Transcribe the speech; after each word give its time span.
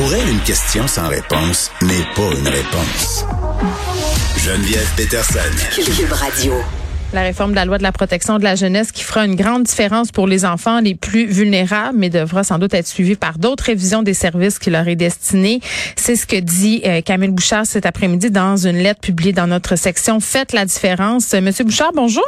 Pour 0.00 0.14
elle, 0.14 0.30
une 0.30 0.40
question 0.40 0.86
sans 0.86 1.08
réponse 1.08 1.70
n'est 1.82 2.06
pas 2.16 2.34
une 2.34 2.48
réponse. 2.48 3.26
Geneviève 4.38 4.88
Peterson. 4.96 5.40
Cube 5.74 6.12
Radio. 6.12 6.54
La 7.12 7.20
réforme 7.20 7.50
de 7.50 7.56
la 7.56 7.66
loi 7.66 7.76
de 7.76 7.82
la 7.82 7.92
protection 7.92 8.38
de 8.38 8.42
la 8.42 8.54
jeunesse 8.54 8.92
qui 8.92 9.02
fera 9.02 9.26
une 9.26 9.36
grande 9.36 9.64
différence 9.64 10.10
pour 10.10 10.26
les 10.26 10.46
enfants 10.46 10.80
les 10.80 10.94
plus 10.94 11.26
vulnérables, 11.26 11.98
mais 11.98 12.08
devra 12.08 12.44
sans 12.44 12.58
doute 12.58 12.72
être 12.72 12.86
suivie 12.86 13.14
par 13.14 13.36
d'autres 13.36 13.64
révisions 13.64 14.02
des 14.02 14.14
services 14.14 14.58
qui 14.58 14.70
leur 14.70 14.88
est 14.88 14.96
destinée. 14.96 15.60
C'est 15.96 16.16
ce 16.16 16.26
que 16.26 16.40
dit 16.40 16.80
euh, 16.86 17.02
Camille 17.02 17.28
Bouchard 17.28 17.66
cet 17.66 17.84
après-midi 17.84 18.30
dans 18.30 18.56
une 18.56 18.78
lettre 18.78 19.02
publiée 19.02 19.34
dans 19.34 19.48
notre 19.48 19.76
section 19.76 20.18
Faites 20.18 20.54
la 20.54 20.64
différence. 20.64 21.30
Monsieur 21.34 21.64
Bouchard, 21.64 21.92
bonjour. 21.94 22.24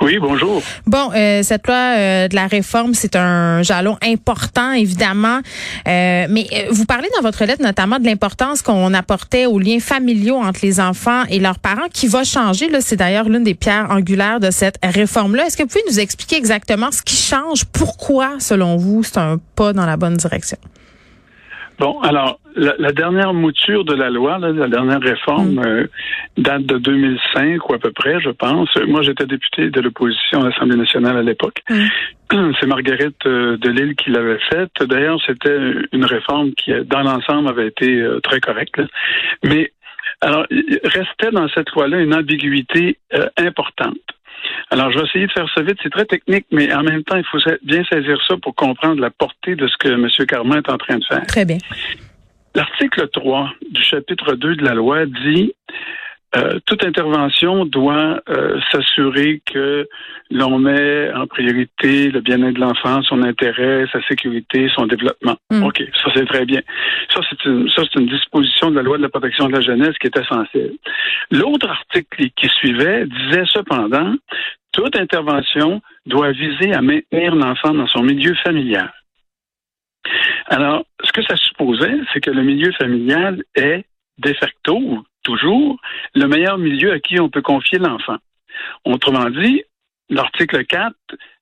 Oui, 0.00 0.18
bonjour. 0.18 0.62
Bon, 0.86 1.10
euh, 1.14 1.42
cette 1.42 1.66
loi 1.66 1.76
euh, 1.76 2.28
de 2.28 2.34
la 2.34 2.46
réforme, 2.46 2.92
c'est 2.94 3.16
un 3.16 3.62
jalon 3.62 3.96
important, 4.02 4.72
évidemment. 4.72 5.40
Euh, 5.88 6.26
mais 6.28 6.46
vous 6.70 6.84
parlez 6.84 7.08
dans 7.16 7.22
votre 7.22 7.44
lettre 7.44 7.62
notamment 7.62 7.98
de 7.98 8.04
l'importance 8.04 8.62
qu'on 8.62 8.92
apportait 8.94 9.46
aux 9.46 9.58
liens 9.58 9.80
familiaux 9.80 10.36
entre 10.36 10.60
les 10.62 10.80
enfants 10.80 11.24
et 11.30 11.38
leurs 11.38 11.58
parents, 11.58 11.88
qui 11.92 12.06
va 12.06 12.24
changer. 12.24 12.68
Là, 12.68 12.80
c'est 12.80 12.96
d'ailleurs 12.96 13.28
l'une 13.28 13.44
des 13.44 13.54
pierres 13.54 13.86
angulaires 13.90 14.40
de 14.40 14.50
cette 14.50 14.78
réforme-là. 14.82 15.46
Est-ce 15.46 15.56
que 15.56 15.62
vous 15.62 15.68
pouvez 15.68 15.84
nous 15.88 16.00
expliquer 16.00 16.36
exactement 16.36 16.90
ce 16.90 17.02
qui 17.02 17.16
change, 17.16 17.64
pourquoi, 17.64 18.36
selon 18.40 18.76
vous, 18.76 19.02
c'est 19.02 19.18
un 19.18 19.38
pas 19.56 19.72
dans 19.72 19.86
la 19.86 19.96
bonne 19.96 20.16
direction? 20.16 20.58
Bon, 21.82 21.98
alors, 21.98 22.38
la, 22.54 22.92
dernière 22.92 23.34
mouture 23.34 23.84
de 23.84 23.92
la 23.92 24.08
loi, 24.08 24.38
la 24.38 24.68
dernière 24.68 25.00
réforme, 25.00 25.54
mm. 25.54 25.66
euh, 25.66 25.86
date 26.36 26.62
de 26.62 26.78
2005 26.78 27.68
ou 27.68 27.74
à 27.74 27.78
peu 27.80 27.90
près, 27.90 28.20
je 28.20 28.30
pense. 28.30 28.68
Moi, 28.86 29.02
j'étais 29.02 29.26
député 29.26 29.68
de 29.68 29.80
l'opposition 29.80 30.42
à 30.42 30.50
l'Assemblée 30.50 30.76
nationale 30.76 31.16
à 31.16 31.22
l'époque. 31.22 31.60
Mm. 31.68 32.52
C'est 32.60 32.66
Marguerite 32.66 33.26
euh, 33.26 33.56
Delille 33.56 33.96
qui 33.96 34.10
l'avait 34.10 34.38
faite. 34.48 34.70
D'ailleurs, 34.80 35.18
c'était 35.26 35.58
une 35.90 36.04
réforme 36.04 36.52
qui, 36.52 36.72
dans 36.84 37.02
l'ensemble, 37.02 37.48
avait 37.48 37.66
été 37.66 38.00
euh, 38.00 38.20
très 38.20 38.38
correcte. 38.38 38.80
Mais, 39.42 39.72
alors, 40.20 40.46
il 40.52 40.78
restait 40.84 41.32
dans 41.32 41.48
cette 41.48 41.70
loi-là 41.70 41.98
une 41.98 42.14
ambiguïté 42.14 42.98
importante. 43.36 43.98
Alors, 44.70 44.90
je 44.90 44.98
vais 44.98 45.04
essayer 45.04 45.26
de 45.26 45.32
faire 45.32 45.48
ça 45.54 45.62
vite. 45.62 45.78
C'est 45.82 45.90
très 45.90 46.04
technique, 46.04 46.46
mais 46.50 46.72
en 46.72 46.82
même 46.82 47.02
temps, 47.04 47.16
il 47.16 47.24
faut 47.24 47.38
bien 47.62 47.82
saisir 47.84 48.18
ça 48.26 48.36
pour 48.36 48.54
comprendre 48.54 49.00
la 49.00 49.10
portée 49.10 49.54
de 49.54 49.66
ce 49.66 49.76
que 49.76 49.88
M. 49.88 50.08
Carman 50.26 50.58
est 50.58 50.70
en 50.70 50.78
train 50.78 50.98
de 50.98 51.04
faire. 51.04 51.26
Très 51.26 51.44
bien. 51.44 51.58
L'article 52.54 53.08
3 53.08 53.50
du 53.70 53.82
chapitre 53.82 54.34
2 54.34 54.56
de 54.56 54.64
la 54.64 54.74
loi 54.74 55.06
dit 55.06 55.54
euh, 56.34 56.58
toute 56.64 56.84
intervention 56.84 57.66
doit 57.66 58.22
euh, 58.30 58.58
s'assurer 58.70 59.42
que 59.44 59.86
l'on 60.30 60.58
met 60.58 61.12
en 61.12 61.26
priorité 61.26 62.10
le 62.10 62.20
bien-être 62.20 62.54
de 62.54 62.60
l'enfant, 62.60 63.02
son 63.02 63.22
intérêt, 63.22 63.84
sa 63.92 64.02
sécurité, 64.06 64.70
son 64.74 64.86
développement. 64.86 65.36
Mm. 65.50 65.62
OK, 65.62 65.82
ça 66.02 66.10
c'est 66.14 66.24
très 66.24 66.46
bien. 66.46 66.62
Ça 67.12 67.20
c'est 67.28 67.44
une 67.44 67.68
ça 67.68 67.82
c'est 67.82 68.00
une 68.00 68.08
disposition 68.08 68.70
de 68.70 68.76
la 68.76 68.82
loi 68.82 68.96
de 68.96 69.02
la 69.02 69.10
protection 69.10 69.46
de 69.48 69.52
la 69.52 69.60
jeunesse 69.60 69.98
qui 70.00 70.06
est 70.06 70.16
essentielle. 70.16 70.72
L'autre 71.30 71.68
article 71.68 72.30
qui 72.34 72.48
suivait 72.48 73.04
disait 73.06 73.44
cependant 73.46 74.14
toute 74.72 74.96
intervention 74.96 75.82
doit 76.06 76.32
viser 76.32 76.72
à 76.72 76.80
maintenir 76.80 77.34
l'enfant 77.34 77.74
dans 77.74 77.86
son 77.88 78.02
milieu 78.02 78.34
familial. 78.36 78.90
Alors, 80.46 80.84
ce 81.04 81.12
que 81.12 81.22
ça 81.22 81.36
supposait, 81.36 82.00
c'est 82.12 82.20
que 82.20 82.30
le 82.30 82.42
milieu 82.42 82.72
familial 82.72 83.42
est 83.54 83.84
de 84.18 84.32
facto 84.34 85.04
toujours 85.22 85.80
le 86.14 86.26
meilleur 86.26 86.58
milieu 86.58 86.92
à 86.92 87.00
qui 87.00 87.20
on 87.20 87.28
peut 87.28 87.42
confier 87.42 87.78
l'enfant. 87.78 88.16
Autrement 88.84 89.30
dit, 89.30 89.62
l'article 90.10 90.64
4 90.64 90.94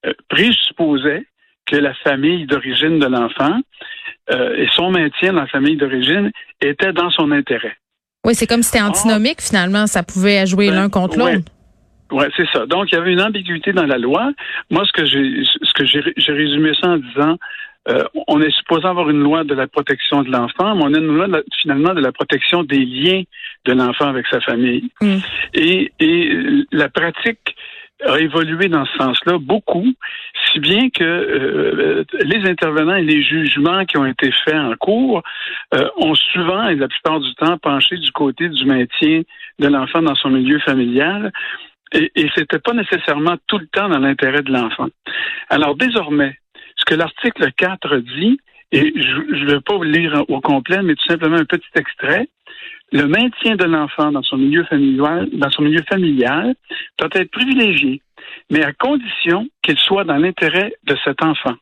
euh, 0.06 0.12
présupposait 0.28 1.26
que 1.66 1.76
la 1.76 1.94
famille 1.94 2.46
d'origine 2.46 2.98
de 2.98 3.06
l'enfant 3.06 3.60
euh, 4.30 4.56
et 4.56 4.68
son 4.74 4.90
maintien 4.90 5.32
dans 5.32 5.40
la 5.40 5.46
famille 5.46 5.76
d'origine 5.76 6.30
était 6.60 6.92
dans 6.92 7.10
son 7.10 7.30
intérêt. 7.30 7.76
Oui, 8.24 8.34
c'est 8.34 8.46
comme 8.46 8.62
si 8.62 8.70
c'était 8.70 8.84
antinomique 8.84 9.40
finalement, 9.40 9.86
ça 9.86 10.02
pouvait 10.02 10.46
jouer 10.46 10.68
ben, 10.68 10.74
l'un 10.74 10.90
contre 10.90 11.18
l'autre. 11.18 11.44
Oui, 12.12 12.24
c'est 12.36 12.46
ça. 12.52 12.66
Donc, 12.66 12.90
il 12.90 12.96
y 12.96 12.98
avait 12.98 13.12
une 13.12 13.22
ambiguïté 13.22 13.72
dans 13.72 13.86
la 13.86 13.96
loi. 13.96 14.32
Moi, 14.68 14.84
ce 14.84 14.92
que 14.92 15.06
j'ai, 15.06 15.44
ce 15.44 15.72
que 15.72 15.86
j'ai 15.86 16.32
résumé 16.32 16.72
ça 16.80 16.88
en 16.88 16.96
disant, 16.96 17.36
euh, 17.88 18.04
on 18.28 18.40
est 18.42 18.50
supposé 18.50 18.86
avoir 18.86 19.08
une 19.08 19.22
loi 19.22 19.44
de 19.44 19.54
la 19.54 19.66
protection 19.66 20.22
de 20.22 20.30
l'enfant, 20.30 20.74
mais 20.76 20.82
on 20.84 20.94
a 20.94 20.98
une 20.98 21.06
loi 21.06 21.40
finalement 21.60 21.94
de 21.94 22.00
la 22.00 22.12
protection 22.12 22.62
des 22.62 22.84
liens 22.84 23.22
de 23.64 23.72
l'enfant 23.72 24.06
avec 24.06 24.26
sa 24.26 24.40
famille. 24.40 24.90
Mm. 25.00 25.16
Et, 25.54 25.92
la 26.72 26.88
pratique 26.88 27.56
a 28.04 28.18
évolué 28.18 28.68
dans 28.68 28.84
ce 28.86 28.96
sens-là 28.98 29.38
beaucoup, 29.38 29.86
si 30.50 30.60
bien 30.60 30.88
que 30.90 31.04
euh, 31.04 32.04
les 32.22 32.48
intervenants 32.48 32.94
et 32.94 33.02
les 33.02 33.22
jugements 33.22 33.84
qui 33.84 33.98
ont 33.98 34.06
été 34.06 34.30
faits 34.44 34.54
en 34.54 34.74
cours 34.76 35.22
euh, 35.74 35.88
ont 35.96 36.14
souvent 36.14 36.68
et 36.68 36.76
la 36.76 36.88
plupart 36.88 37.20
du 37.20 37.34
temps 37.34 37.58
penché 37.58 37.96
du 37.96 38.10
côté 38.12 38.48
du 38.48 38.64
maintien 38.64 39.22
de 39.58 39.68
l'enfant 39.68 40.00
dans 40.02 40.14
son 40.14 40.30
milieu 40.30 40.58
familial. 40.60 41.32
Et, 41.92 42.10
et 42.14 42.30
c'était 42.34 42.58
pas 42.58 42.72
nécessairement 42.72 43.36
tout 43.46 43.58
le 43.58 43.66
temps 43.66 43.88
dans 43.88 43.98
l'intérêt 43.98 44.42
de 44.42 44.52
l'enfant. 44.52 44.88
Alors 45.50 45.76
désormais, 45.76 46.36
ce 46.80 46.84
que 46.84 46.94
l'article 46.94 47.52
4 47.52 47.98
dit, 47.98 48.40
et 48.72 48.92
je 48.94 49.44
ne 49.44 49.50
vais 49.50 49.60
pas 49.60 49.76
vous 49.76 49.82
lire 49.82 50.24
au 50.28 50.40
complet, 50.40 50.82
mais 50.82 50.94
tout 50.94 51.06
simplement 51.06 51.36
un 51.36 51.44
petit 51.44 51.68
extrait. 51.74 52.28
Le 52.92 53.06
maintien 53.06 53.56
de 53.56 53.64
l'enfant 53.64 54.10
dans 54.10 54.22
son 54.22 54.36
milieu 54.36 54.64
familial, 54.64 55.28
dans 55.32 55.50
son 55.50 55.62
milieu 55.62 55.82
familial, 55.88 56.54
doit 56.98 57.08
être 57.12 57.30
privilégié, 57.30 58.00
mais 58.50 58.64
à 58.64 58.72
condition 58.72 59.48
qu'il 59.62 59.78
soit 59.78 60.04
dans 60.04 60.16
l'intérêt 60.16 60.74
de 60.84 60.96
cet 61.04 61.22
enfant. 61.22 61.54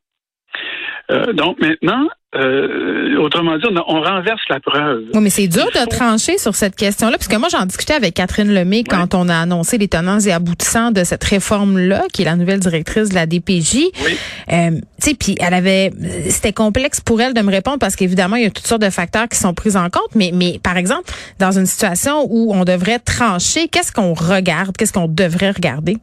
Euh, 1.10 1.32
donc 1.32 1.58
maintenant, 1.60 2.06
euh, 2.36 3.16
autrement 3.16 3.56
dit, 3.56 3.64
on, 3.66 4.02
renverse 4.02 4.42
la 4.50 4.60
preuve. 4.60 5.04
Oui, 5.14 5.20
mais 5.22 5.30
c'est 5.30 5.48
dur 5.48 5.64
de 5.64 5.88
trancher 5.88 6.36
sur 6.36 6.54
cette 6.54 6.76
question-là, 6.76 7.16
parce 7.16 7.28
que 7.28 7.36
moi, 7.36 7.48
j'en 7.50 7.64
discutais 7.64 7.94
avec 7.94 8.12
Catherine 8.14 8.52
Lemay 8.52 8.84
quand 8.84 9.14
on 9.14 9.30
a 9.30 9.36
annoncé 9.36 9.78
les 9.78 9.88
tenants 9.88 10.20
et 10.20 10.30
aboutissants 10.30 10.90
de 10.90 11.04
cette 11.04 11.24
réforme-là, 11.24 12.02
qui 12.12 12.22
est 12.22 12.24
la 12.26 12.36
nouvelle 12.36 12.60
directrice 12.60 13.08
de 13.08 13.14
la 13.14 13.24
DPJ. 13.24 13.76
Oui. 13.76 14.16
Euh, 14.52 14.70
tu 14.72 14.80
sais, 14.98 15.14
puis 15.14 15.36
elle 15.40 15.54
avait, 15.54 15.90
c'était 16.28 16.52
complexe 16.52 17.00
pour 17.00 17.22
elle 17.22 17.32
de 17.32 17.40
me 17.40 17.50
répondre 17.50 17.78
parce 17.78 17.96
qu'évidemment, 17.96 18.36
il 18.36 18.42
y 18.42 18.46
a 18.46 18.50
toutes 18.50 18.66
sortes 18.66 18.82
de 18.82 18.90
facteurs 18.90 19.28
qui 19.28 19.38
sont 19.38 19.54
pris 19.54 19.76
en 19.76 19.88
compte. 19.88 20.14
Mais, 20.14 20.30
mais 20.34 20.60
par 20.62 20.76
exemple, 20.76 21.10
dans 21.38 21.52
une 21.52 21.66
situation 21.66 22.26
où 22.28 22.52
on 22.54 22.64
devrait 22.64 22.98
trancher, 22.98 23.68
qu'est-ce 23.68 23.92
qu'on 23.92 24.12
regarde, 24.12 24.76
qu'est-ce 24.76 24.92
qu'on 24.92 25.08
devrait 25.08 25.52
regarder? 25.52 25.96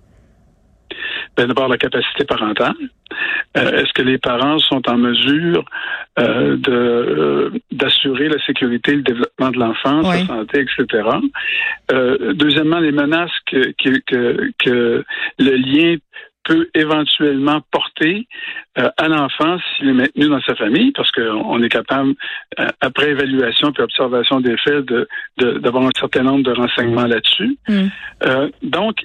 Ben, 1.38 1.48
d'abord 1.48 1.68
la 1.68 1.78
capacité 1.78 2.24
parentale. 2.24 2.76
Euh, 3.58 3.72
est-ce 3.82 3.94
que 3.94 4.02
les 4.02 4.18
parents 4.18 4.58
sont 4.60 4.82
en 4.90 4.98
mesure 4.98 5.66
euh, 6.20 6.56
de 6.58 6.72
euh, 6.72 7.50
d'assurer 7.72 8.30
la 8.30 8.40
sécurité, 8.46 8.96
le 8.96 9.02
développement 9.02 9.50
de 9.52 9.60
l'enfant, 9.60 10.04
sa 10.04 10.26
santé, 10.26 10.62
etc. 10.62 11.10
deuxièmement, 12.34 12.80
les 12.80 12.92
menaces 12.92 13.38
que, 13.46 13.74
que, 13.78 14.52
que 14.58 15.04
le 15.40 15.56
lien 15.56 15.98
peut 16.46 16.70
éventuellement 16.74 17.60
porter 17.72 18.28
euh, 18.78 18.90
à 18.98 19.08
l'enfant 19.08 19.58
s'il 19.60 19.90
est 19.90 19.94
maintenu 19.94 20.30
dans 20.30 20.42
sa 20.42 20.56
famille, 20.56 20.92
parce 20.92 21.12
qu'on 21.12 21.62
est 21.62 21.70
capable, 21.70 22.14
euh, 22.60 22.68
après 22.82 23.10
évaluation 23.10 23.72
puis 23.72 23.84
observation 23.84 24.40
des 24.40 24.56
faits, 24.58 24.86
de, 24.86 25.08
d'avoir 25.38 25.86
un 25.86 25.92
certain 26.00 26.24
nombre 26.24 26.44
de 26.44 26.52
renseignements 26.52 27.08
là-dessus. 27.08 27.58
Mm. 27.68 27.88
Euh, 28.26 28.50
donc, 28.62 28.98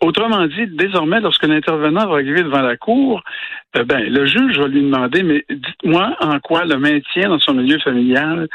autrement 0.00 0.46
dit, 0.46 0.66
désormais, 0.68 1.20
lorsque 1.20 1.44
l'intervenant 1.44 2.06
va 2.06 2.14
arriver 2.14 2.42
devant 2.42 2.62
la 2.62 2.76
cour, 2.76 3.22
ben, 3.74 4.02
le 4.12 4.26
juge 4.26 4.58
va 4.58 4.68
lui 4.68 4.82
demander, 4.82 5.22
mais 5.22 5.44
dites-moi 5.48 6.16
en 6.20 6.40
quoi 6.40 6.64
le 6.64 6.76
maintien 6.76 7.28
dans 7.28 7.38
son 7.38 7.54
milieu 7.54 7.78
familial 7.78 8.48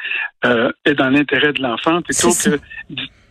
est 0.44 0.94
dans 0.94 1.10
l'intérêt 1.10 1.54
de 1.54 1.62
l'enfant, 1.62 2.02
plutôt 2.02 2.30
que 2.30 2.60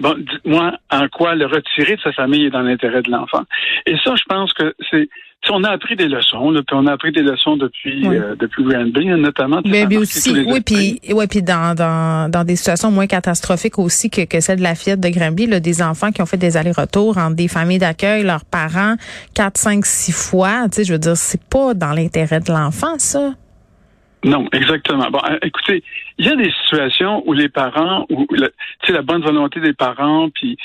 bon, 0.00 0.14
dites-moi 0.18 0.72
en 0.90 1.08
quoi 1.08 1.34
le 1.34 1.46
retirer 1.46 1.96
de 1.96 2.00
sa 2.00 2.12
famille 2.12 2.46
est 2.46 2.50
dans 2.50 2.62
l'intérêt 2.62 3.02
de 3.02 3.10
l'enfant. 3.10 3.42
Et 3.86 3.96
ça, 4.04 4.14
je 4.16 4.24
pense 4.28 4.52
que 4.52 4.74
c'est 4.90 5.08
on 5.50 5.64
a 5.64 5.70
appris 5.70 5.96
des 5.96 6.08
leçons, 6.08 6.50
là, 6.50 6.62
puis 6.66 6.76
on 6.78 6.86
a 6.86 6.92
appris 6.92 7.12
des 7.12 7.22
leçons 7.22 7.56
depuis 7.56 8.06
euh, 8.06 8.34
depuis 8.36 8.64
Granby, 8.64 9.06
notamment. 9.06 9.60
Mais, 9.64 9.84
aussi, 9.96 10.32
oui, 10.46 10.60
puis 10.60 11.00
ouais, 11.12 11.26
puis 11.26 11.42
dans, 11.42 11.74
dans, 11.74 12.30
dans 12.30 12.44
des 12.44 12.56
situations 12.56 12.90
moins 12.90 13.06
catastrophiques 13.06 13.78
aussi 13.78 14.10
que, 14.10 14.24
que 14.24 14.40
celle 14.40 14.58
de 14.58 14.62
la 14.62 14.74
fillette 14.74 15.00
de 15.00 15.08
Granby, 15.08 15.46
là, 15.46 15.60
des 15.60 15.82
enfants 15.82 16.12
qui 16.12 16.22
ont 16.22 16.26
fait 16.26 16.36
des 16.36 16.56
allers-retours 16.56 17.18
entre 17.18 17.36
des 17.36 17.48
familles 17.48 17.78
d'accueil, 17.78 18.22
leurs 18.22 18.44
parents, 18.44 18.94
quatre, 19.34 19.58
cinq, 19.58 19.84
six 19.84 20.12
fois. 20.12 20.68
Tu 20.70 20.76
sais, 20.76 20.84
je 20.84 20.92
veux 20.92 20.98
dire, 20.98 21.16
c'est 21.16 21.42
pas 21.44 21.74
dans 21.74 21.92
l'intérêt 21.92 22.40
de 22.40 22.50
l'enfant, 22.50 22.98
ça. 22.98 23.34
Non, 24.24 24.48
exactement. 24.52 25.10
Bon, 25.10 25.20
euh, 25.28 25.38
écoutez, 25.42 25.84
il 26.16 26.26
y 26.26 26.30
a 26.30 26.36
des 26.36 26.50
situations 26.62 27.22
où 27.26 27.34
les 27.34 27.50
parents, 27.50 28.06
où 28.08 28.26
la, 28.34 28.48
la 28.88 29.02
bonne 29.02 29.22
volonté 29.22 29.60
des 29.60 29.74
parents, 29.74 30.30
puis 30.30 30.56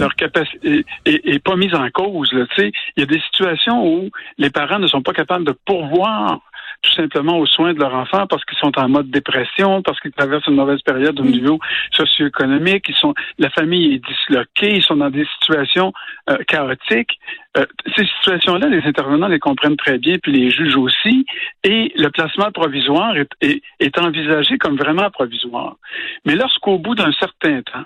leur 0.00 0.14
capacité 0.16 0.84
est, 1.04 1.38
pas 1.38 1.54
mise 1.54 1.74
en 1.74 1.88
cause. 1.90 2.30
Tu 2.30 2.46
sais, 2.56 2.72
il 2.96 3.00
y 3.00 3.02
a 3.04 3.06
des 3.06 3.20
situations 3.20 3.86
où 3.86 4.10
les 4.36 4.50
parents 4.50 4.80
ne 4.80 4.88
sont 4.88 5.02
pas 5.02 5.12
capables 5.12 5.44
de 5.44 5.54
pourvoir 5.64 6.40
tout 6.84 6.94
simplement 6.94 7.38
aux 7.38 7.46
soins 7.46 7.72
de 7.72 7.78
leur 7.78 7.94
enfant 7.94 8.26
parce 8.26 8.44
qu'ils 8.44 8.58
sont 8.58 8.78
en 8.78 8.88
mode 8.88 9.10
dépression, 9.10 9.82
parce 9.82 9.98
qu'ils 10.00 10.12
traversent 10.12 10.46
une 10.46 10.56
mauvaise 10.56 10.82
période 10.82 11.18
au 11.18 11.24
niveau 11.24 11.58
socio-économique, 11.92 12.84
ils 12.88 12.94
sont, 12.94 13.14
la 13.38 13.50
famille 13.50 13.94
est 13.94 14.04
disloquée, 14.06 14.76
ils 14.76 14.82
sont 14.82 14.96
dans 14.96 15.10
des 15.10 15.26
situations 15.38 15.92
euh, 16.30 16.36
chaotiques. 16.46 17.18
Euh, 17.56 17.64
ces 17.96 18.04
situations-là, 18.04 18.68
les 18.68 18.82
intervenants 18.84 19.28
les 19.28 19.38
comprennent 19.38 19.76
très 19.76 19.98
bien, 19.98 20.16
puis 20.22 20.32
les 20.32 20.50
juges 20.50 20.76
aussi, 20.76 21.24
et 21.62 21.92
le 21.96 22.08
placement 22.10 22.50
provisoire 22.52 23.16
est, 23.16 23.30
est, 23.40 23.62
est 23.80 23.98
envisagé 23.98 24.58
comme 24.58 24.76
vraiment 24.76 25.10
provisoire. 25.10 25.76
Mais 26.24 26.34
lorsqu'au 26.34 26.78
bout 26.78 26.94
d'un 26.94 27.12
certain 27.12 27.62
temps, 27.62 27.84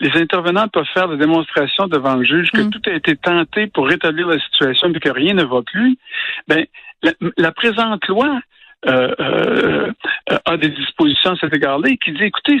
les 0.00 0.10
intervenants 0.20 0.68
peuvent 0.68 0.86
faire 0.92 1.08
des 1.08 1.16
démonstrations 1.16 1.86
devant 1.86 2.16
le 2.16 2.24
juge 2.24 2.50
que 2.50 2.62
mm. 2.62 2.70
tout 2.70 2.82
a 2.86 2.92
été 2.92 3.16
tenté 3.16 3.66
pour 3.66 3.86
rétablir 3.86 4.28
la 4.28 4.38
situation 4.38 4.88
et 4.88 5.00
que 5.00 5.10
rien 5.10 5.34
ne 5.34 5.44
va 5.44 5.62
plus, 5.62 5.96
ben, 6.48 6.64
la, 7.36 7.52
présente 7.52 8.06
loi 8.08 8.40
euh, 8.86 9.14
euh, 9.20 9.92
a 10.44 10.56
des 10.56 10.68
dispositions 10.68 11.32
à 11.32 11.36
cet 11.36 11.54
égard-là 11.54 11.88
qui 12.02 12.12
dit, 12.12 12.24
écoutez, 12.24 12.58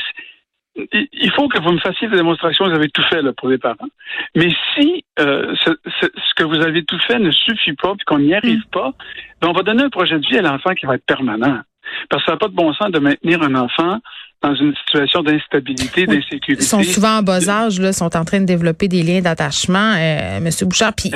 il 1.12 1.30
faut 1.32 1.48
que 1.48 1.60
vous 1.60 1.72
me 1.72 1.78
fassiez 1.78 2.08
des 2.08 2.16
démonstrations, 2.16 2.66
vous 2.66 2.74
avez 2.74 2.88
tout 2.88 3.04
fait 3.08 3.22
là, 3.22 3.32
pour 3.32 3.48
les 3.48 3.58
parents. 3.58 3.88
Mais 4.34 4.50
si 4.74 5.04
euh, 5.20 5.54
ce, 5.56 6.34
que 6.36 6.42
vous 6.42 6.60
avez 6.60 6.84
tout 6.84 6.98
fait 7.06 7.18
ne 7.18 7.30
suffit 7.30 7.74
pas, 7.74 7.94
puis 7.94 8.04
qu'on 8.04 8.18
n'y 8.18 8.34
arrive 8.34 8.66
pas, 8.72 8.92
ben 9.40 9.48
on 9.48 9.52
va 9.52 9.62
donner 9.62 9.84
un 9.84 9.90
projet 9.90 10.18
de 10.18 10.26
vie 10.26 10.38
à 10.38 10.42
l'enfant 10.42 10.74
qui 10.74 10.86
va 10.86 10.96
être 10.96 11.06
permanent. 11.06 11.60
Parce 12.08 12.22
que 12.22 12.26
ça 12.26 12.32
n'a 12.32 12.38
pas 12.38 12.48
de 12.48 12.54
bon 12.54 12.72
sens 12.74 12.90
de 12.90 12.98
maintenir 12.98 13.42
un 13.42 13.54
enfant 13.54 14.00
dans 14.44 14.54
une 14.54 14.74
situation 14.76 15.22
d'instabilité, 15.22 16.06
d'insécurité. 16.06 16.62
Ils 16.62 16.66
sont 16.66 16.82
souvent 16.82 17.18
en 17.18 17.22
bas 17.22 17.48
âge, 17.48 17.80
là, 17.80 17.92
sont 17.94 18.14
en 18.14 18.24
train 18.24 18.40
de 18.40 18.44
développer 18.44 18.88
des 18.88 19.02
liens 19.02 19.22
d'attachement, 19.22 19.94
euh, 19.96 20.40
Monsieur 20.40 20.66
Bouchard. 20.66 20.92
Puis 20.92 21.10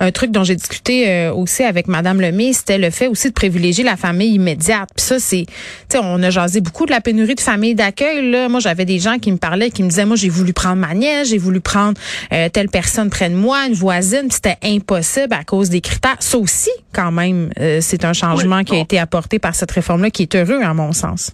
un 0.00 0.10
truc 0.10 0.30
dont 0.30 0.42
j'ai 0.42 0.56
discuté 0.56 1.08
euh, 1.08 1.34
aussi 1.34 1.64
avec 1.64 1.86
Madame 1.86 2.20
Lemay, 2.20 2.54
c'était 2.54 2.78
le 2.78 2.90
fait 2.90 3.08
aussi 3.08 3.28
de 3.28 3.34
privilégier 3.34 3.84
la 3.84 3.96
famille 3.96 4.34
immédiate. 4.34 4.88
Puis 4.96 5.04
ça, 5.04 5.18
c'est, 5.18 5.44
tu 5.46 5.54
sais, 5.90 5.98
on 6.02 6.22
a 6.22 6.30
jasé 6.30 6.62
beaucoup 6.62 6.86
de 6.86 6.92
la 6.92 7.02
pénurie 7.02 7.34
de 7.34 7.40
familles 7.40 7.74
d'accueil. 7.74 8.30
Là, 8.30 8.48
moi, 8.48 8.60
j'avais 8.60 8.86
des 8.86 8.98
gens 8.98 9.18
qui 9.18 9.30
me 9.32 9.38
parlaient, 9.38 9.70
qui 9.70 9.82
me 9.82 9.88
disaient, 9.88 10.06
moi, 10.06 10.16
j'ai 10.16 10.30
voulu 10.30 10.54
prendre 10.54 10.76
ma 10.76 10.94
nièce, 10.94 11.28
j'ai 11.28 11.38
voulu 11.38 11.60
prendre 11.60 12.00
euh, 12.32 12.48
telle 12.48 12.68
personne 12.68 13.10
près 13.10 13.28
de 13.28 13.34
moi, 13.34 13.66
une 13.68 13.74
voisine, 13.74 14.30
c'était 14.30 14.56
impossible 14.64 15.34
à 15.34 15.44
cause 15.44 15.68
des 15.68 15.82
critères. 15.82 16.16
Ça 16.20 16.38
aussi, 16.38 16.70
quand 16.94 17.12
même, 17.12 17.50
euh, 17.60 17.78
c'est 17.82 18.06
un 18.06 18.14
changement 18.14 18.64
qui 18.64 18.76
a 18.76 18.78
été 18.78 18.98
apporté 18.98 19.38
par 19.38 19.54
cette 19.54 19.70
réforme-là, 19.70 20.10
qui 20.10 20.22
est 20.22 20.34
heureux, 20.34 20.62
à 20.62 20.72
mon 20.72 20.92
sens. 20.92 21.32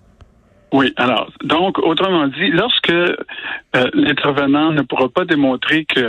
Oui, 0.73 0.93
alors, 0.97 1.31
donc, 1.43 1.79
autrement 1.79 2.27
dit, 2.29 2.51
lorsque 2.51 2.91
euh, 2.91 3.15
l'intervenant 3.95 4.73
ne 4.73 4.83
pourra 4.83 5.09
pas 5.09 5.25
démontrer 5.25 5.85
que 5.85 6.01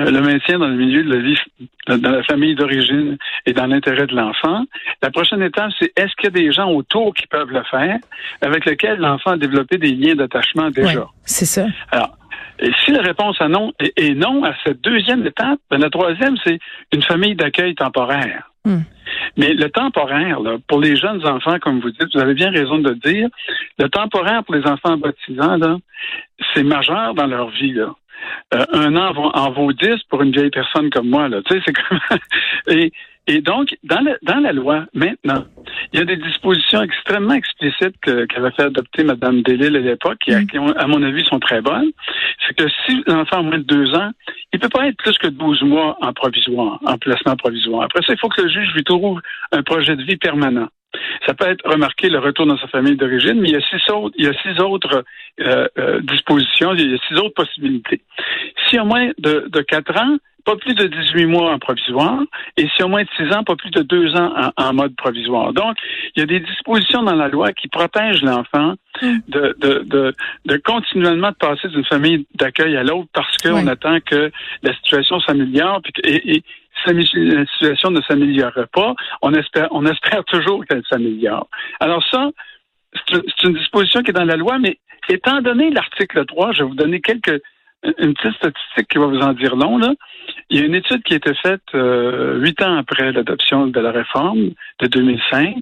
euh, 0.00 0.10
le 0.10 0.20
maintien 0.20 0.58
dans 0.58 0.68
le 0.68 0.76
milieu 0.76 1.02
de 1.02 1.12
la 1.12 1.20
vie, 1.20 1.38
dans 1.88 2.10
la 2.10 2.22
famille 2.22 2.54
d'origine 2.54 3.16
est 3.46 3.52
dans 3.52 3.66
l'intérêt 3.66 4.06
de 4.06 4.14
l'enfant, 4.14 4.64
la 5.02 5.10
prochaine 5.10 5.42
étape, 5.42 5.70
c'est 5.78 5.92
est-ce 5.96 6.14
qu'il 6.16 6.24
y 6.24 6.26
a 6.28 6.30
des 6.30 6.52
gens 6.52 6.70
autour 6.70 7.14
qui 7.14 7.26
peuvent 7.26 7.50
le 7.50 7.62
faire, 7.64 7.98
avec 8.40 8.64
lesquels 8.64 8.98
l'enfant 8.98 9.30
a 9.32 9.36
développé 9.36 9.78
des 9.78 9.90
liens 9.92 10.14
d'attachement 10.14 10.70
déjà? 10.70 11.06
c'est 11.24 11.46
ça. 11.46 11.66
Alors, 11.90 12.16
et 12.60 12.70
si 12.84 12.90
la 12.90 13.02
réponse 13.02 13.40
est 13.40 13.48
non, 13.48 13.72
est, 13.78 14.14
non 14.14 14.44
à 14.44 14.54
cette 14.64 14.80
deuxième 14.80 15.26
étape, 15.26 15.60
ben, 15.70 15.78
la 15.78 15.90
troisième, 15.90 16.36
c'est 16.44 16.58
une 16.92 17.02
famille 17.02 17.36
d'accueil 17.36 17.74
temporaire. 17.74 18.50
Hmm. 18.64 18.80
Mais 19.36 19.54
le 19.54 19.70
temporaire, 19.70 20.40
là, 20.40 20.56
pour 20.66 20.80
les 20.80 20.96
jeunes 20.96 21.24
enfants, 21.26 21.58
comme 21.60 21.80
vous 21.80 21.90
dites, 21.90 22.12
vous 22.14 22.20
avez 22.20 22.34
bien 22.34 22.50
raison 22.50 22.78
de 22.78 22.90
le 22.90 22.96
dire, 22.96 23.28
le 23.78 23.88
temporaire 23.88 24.42
pour 24.44 24.54
les 24.54 24.66
enfants 24.66 24.96
baptisants, 24.96 25.58
c'est 26.54 26.64
majeur 26.64 27.14
dans 27.14 27.26
leur 27.26 27.50
vie. 27.50 27.72
Là. 27.72 27.94
Euh, 28.54 28.64
un 28.72 28.96
an 28.96 29.14
en 29.34 29.50
vaut 29.52 29.72
dix 29.72 30.02
pour 30.10 30.22
une 30.22 30.32
vieille 30.32 30.50
personne 30.50 30.90
comme 30.90 31.08
moi. 31.08 31.28
Là. 31.28 31.40
Tu 31.46 31.54
sais, 31.54 31.62
c'est 31.64 31.72
comme... 31.72 31.98
et, 32.68 32.92
et 33.28 33.40
donc, 33.40 33.76
dans 33.84 34.00
la, 34.00 34.16
dans 34.22 34.40
la 34.40 34.52
loi, 34.52 34.86
maintenant, 34.94 35.44
il 35.92 35.98
y 35.98 36.02
a 36.02 36.04
des 36.04 36.16
dispositions 36.16 36.82
extrêmement 36.82 37.34
explicites 37.34 37.96
qu'avait 38.00 38.50
fait 38.52 38.64
adopter 38.64 39.04
Mme 39.04 39.42
Delille 39.42 39.76
à 39.76 39.80
l'époque, 39.80 40.18
qui, 40.20 40.30
qui, 40.46 40.56
à 40.56 40.86
mon 40.86 41.02
avis, 41.02 41.24
sont 41.24 41.40
très 41.40 41.60
bonnes. 41.60 41.90
C'est 42.46 42.56
que 42.56 42.68
si 42.86 43.02
l'enfant 43.06 43.38
a 43.38 43.42
moins 43.42 43.58
de 43.58 43.64
deux 43.64 43.94
ans, 43.94 44.10
il 44.52 44.58
peut 44.58 44.68
pas 44.68 44.86
être 44.86 44.96
plus 44.96 45.16
que 45.18 45.28
12 45.28 45.62
mois 45.62 45.96
en 46.00 46.12
provisoire, 46.12 46.78
en 46.84 46.98
placement 46.98 47.36
provisoire. 47.36 47.82
Après 47.82 48.02
ça, 48.06 48.12
il 48.12 48.18
faut 48.18 48.28
que 48.28 48.42
le 48.42 48.48
juge 48.48 48.72
lui 48.74 48.84
trouve 48.84 49.20
un 49.52 49.62
projet 49.62 49.96
de 49.96 50.02
vie 50.02 50.16
permanent. 50.16 50.68
Ça 51.26 51.34
peut 51.34 51.46
être 51.46 51.68
remarqué 51.68 52.08
le 52.08 52.18
retour 52.18 52.46
dans 52.46 52.56
sa 52.56 52.66
famille 52.68 52.96
d'origine, 52.96 53.40
mais 53.40 53.48
il 53.48 53.54
y 53.54 53.56
a 53.56 53.60
six 53.60 53.90
autres, 53.92 54.14
il 54.18 54.24
y 54.24 54.28
a 54.28 54.32
six 54.42 54.58
autres 54.60 55.04
euh, 55.40 55.68
euh, 55.78 56.00
dispositions, 56.00 56.72
il 56.74 56.90
y 56.90 56.94
a 56.94 56.98
six 57.08 57.14
autres 57.14 57.34
possibilités. 57.34 58.00
Si 58.68 58.78
a 58.78 58.84
moins 58.84 59.10
de, 59.18 59.48
de 59.48 59.60
4 59.60 59.96
ans, 59.98 60.16
pas 60.48 60.56
plus 60.56 60.74
de 60.74 60.86
18 60.86 61.26
mois 61.26 61.52
en 61.52 61.58
provisoire, 61.58 62.22
et 62.56 62.66
si 62.74 62.82
au 62.82 62.88
moins 62.88 63.02
de 63.02 63.08
6 63.18 63.34
ans, 63.36 63.44
pas 63.44 63.54
plus 63.54 63.70
de 63.70 63.82
2 63.82 64.16
ans 64.16 64.50
en, 64.56 64.72
mode 64.72 64.96
provisoire. 64.96 65.52
Donc, 65.52 65.76
il 66.16 66.20
y 66.20 66.22
a 66.22 66.26
des 66.26 66.40
dispositions 66.40 67.02
dans 67.02 67.14
la 67.14 67.28
loi 67.28 67.52
qui 67.52 67.68
protègent 67.68 68.22
l'enfant 68.22 68.74
mm. 69.02 69.18
de, 69.28 69.56
de, 69.60 69.84
de, 69.84 70.14
de, 70.46 70.56
continuellement 70.56 71.28
de 71.32 71.34
passer 71.34 71.68
d'une 71.68 71.84
famille 71.84 72.26
d'accueil 72.34 72.78
à 72.78 72.82
l'autre 72.82 73.10
parce 73.12 73.36
qu'on 73.36 73.66
attend 73.66 73.98
que 74.00 74.30
la 74.62 74.74
situation 74.76 75.20
s'améliore 75.20 75.82
et, 76.02 76.36
et 76.36 76.42
si 76.86 76.94
la 76.94 77.44
situation 77.44 77.90
ne 77.90 78.00
s'améliorerait 78.00 78.68
pas, 78.72 78.94
on 79.20 79.34
espère, 79.34 79.68
on 79.72 79.84
espère 79.84 80.24
toujours 80.24 80.64
qu'elle 80.64 80.82
s'améliore. 80.88 81.46
Alors 81.78 82.02
ça, 82.10 82.30
c'est 83.10 83.44
une 83.44 83.54
disposition 83.54 84.00
qui 84.00 84.12
est 84.12 84.14
dans 84.14 84.24
la 84.24 84.36
loi, 84.36 84.58
mais 84.58 84.78
étant 85.10 85.42
donné 85.42 85.68
l'article 85.68 86.24
3, 86.24 86.52
je 86.52 86.62
vais 86.62 86.68
vous 86.68 86.74
donner 86.74 87.02
quelques 87.02 87.42
une 87.84 88.14
petite 88.14 88.36
statistique 88.36 88.88
qui 88.88 88.98
va 88.98 89.06
vous 89.06 89.20
en 89.20 89.32
dire 89.32 89.56
long. 89.56 89.78
Là. 89.78 89.92
Il 90.50 90.58
y 90.58 90.62
a 90.62 90.66
une 90.66 90.74
étude 90.74 91.02
qui 91.02 91.14
a 91.14 91.16
été 91.16 91.34
faite 91.34 91.62
euh, 91.74 92.38
huit 92.40 92.60
ans 92.62 92.76
après 92.76 93.12
l'adoption 93.12 93.66
de 93.66 93.80
la 93.80 93.92
réforme 93.92 94.50
de 94.80 94.86
2005. 94.86 95.56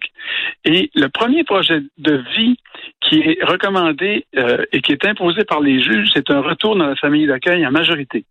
Et 0.65 0.91
le 0.95 1.09
premier 1.09 1.45
projet 1.45 1.81
de 1.99 2.23
vie 2.37 2.57
qui 3.01 3.21
est 3.21 3.39
recommandé 3.45 4.27
euh, 4.37 4.65
et 4.73 4.81
qui 4.81 4.93
est 4.93 5.05
imposé 5.05 5.45
par 5.45 5.61
les 5.61 5.83
juges, 5.83 6.09
c'est 6.15 6.31
un 6.31 6.41
retour 6.41 6.77
dans 6.77 6.87
la 6.87 6.97
famille 6.97 7.27
d'accueil 7.27 7.67
en 7.67 7.71
majorité. 7.71 8.25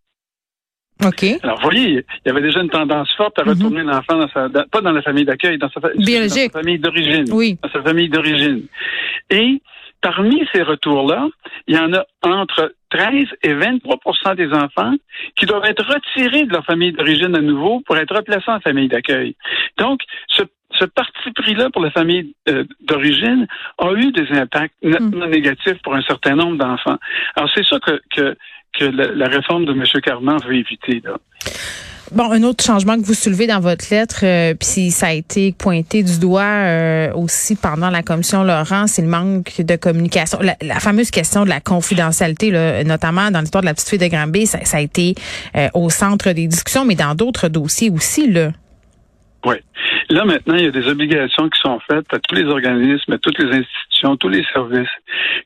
OK. 1.03 1.25
Alors, 1.43 1.57
vous 1.57 1.63
voyez, 1.63 2.05
il 2.25 2.27
y 2.27 2.29
avait 2.29 2.41
déjà 2.41 2.61
une 2.61 2.69
tendance 2.69 3.11
forte 3.17 3.37
à 3.37 3.43
mhm. 3.43 3.49
retourner 3.49 3.83
l'enfant 3.83 4.17
dans 4.17 4.29
sa, 4.29 4.47
pas 4.49 4.81
dans 4.81 4.93
la 4.93 5.01
famille 5.01 5.25
d'accueil, 5.25 5.57
dans 5.57 5.69
sa, 5.69 5.79
dans 5.79 6.29
sa 6.29 6.49
famille 6.49 6.79
d'origine. 6.79 7.25
Oui. 7.31 7.57
Dans 7.61 7.69
sa 7.69 7.81
famille 7.81 8.09
d'origine. 8.09 8.63
Et 9.29 9.61
parmi 10.05 10.47
ces 10.53 10.61
retours-là, 10.61 11.27
il 11.65 11.75
y 11.75 11.79
en 11.79 11.91
a 11.93 12.05
entre 12.21 12.75
13 12.91 13.25
et 13.41 13.55
23% 13.55 14.35
des 14.35 14.53
enfants 14.53 14.93
qui 15.35 15.47
doivent 15.47 15.65
être 15.65 15.83
retirés 15.83 16.43
de 16.43 16.53
leur 16.53 16.63
famille 16.63 16.91
d'origine 16.91 17.35
à 17.35 17.41
nouveau 17.41 17.81
pour 17.87 17.97
être 17.97 18.15
replacés 18.15 18.51
en 18.51 18.59
famille 18.59 18.87
d'accueil. 18.87 19.35
Donc, 19.79 20.01
ce, 20.27 20.43
parti 20.85 21.31
pris-là 21.31 21.71
pour 21.71 21.81
la 21.81 21.89
famille 21.89 22.35
euh, 22.49 22.65
d'origine 22.81 23.47
a 23.79 23.93
eu 23.93 24.11
des 24.11 24.31
impacts 24.33 24.75
mm. 24.83 25.25
négatifs 25.25 25.81
pour 25.81 25.95
un 25.95 26.03
certain 26.03 26.35
nombre 26.35 26.57
d'enfants. 26.57 26.97
Alors, 27.35 27.49
c'est 27.55 27.65
ça 27.65 27.79
que, 27.79 27.99
que, 28.15 28.37
que 28.77 28.85
la, 28.85 29.27
réforme 29.27 29.65
de 29.65 29.71
M. 29.71 29.83
Carman 30.01 30.37
veut 30.45 30.55
éviter. 30.55 31.01
Là. 31.03 31.17
Bon, 32.11 32.31
un 32.31 32.43
autre 32.43 32.63
changement 32.63 32.95
que 32.97 33.05
vous 33.05 33.15
soulevez 33.15 33.47
dans 33.47 33.59
votre 33.59 33.85
lettre, 33.89 34.19
euh, 34.23 34.53
puis 34.53 34.91
ça 34.91 35.07
a 35.07 35.13
été 35.13 35.53
pointé 35.57 36.03
du 36.03 36.19
doigt 36.19 36.43
euh, 36.43 37.11
aussi 37.13 37.55
pendant 37.55 37.89
la 37.89 38.03
commission 38.03 38.43
Laurent, 38.43 38.85
c'est 38.85 39.01
le 39.01 39.07
manque 39.07 39.61
de 39.61 39.75
communication. 39.75 40.37
La, 40.39 40.79
fameuse 40.79 41.09
question 41.09 41.45
de 41.45 41.49
la 41.49 41.61
confidentialité, 41.61 42.51
là, 42.51 42.83
notamment 42.83 43.31
dans 43.31 43.39
l'histoire 43.39 43.63
de 43.63 43.65
la 43.65 43.73
petite 43.73 43.89
fille 43.89 43.97
de 43.97 44.07
Granby, 44.07 44.45
ça, 44.45 44.63
ça 44.65 44.77
a 44.77 44.81
été 44.81 45.15
euh, 45.55 45.67
au 45.73 45.89
centre 45.89 46.31
des 46.31 46.47
discussions, 46.47 46.85
mais 46.85 46.95
dans 46.95 47.15
d'autres 47.15 47.47
dossiers 47.47 47.89
aussi, 47.89 48.31
là. 48.31 48.51
Oui. 49.43 49.55
Là, 50.09 50.25
maintenant, 50.25 50.55
il 50.55 50.65
y 50.65 50.67
a 50.67 50.71
des 50.71 50.87
obligations 50.87 51.49
qui 51.49 51.59
sont 51.59 51.79
faites 51.87 52.11
à 52.13 52.19
tous 52.19 52.35
les 52.35 52.45
organismes, 52.45 53.13
à 53.13 53.17
toutes 53.17 53.39
les 53.39 53.49
institutions, 53.49 54.15
tous 54.17 54.29
les 54.29 54.43
services 54.53 54.89